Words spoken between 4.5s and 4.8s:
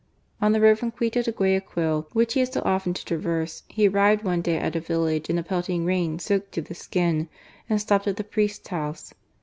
at a